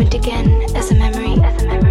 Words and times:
moment 0.00 0.14
again 0.14 0.62
as 0.74 0.90
a 0.90 0.94
memory. 0.94 1.34
As 1.44 1.62
a 1.62 1.66
memory. 1.66 1.89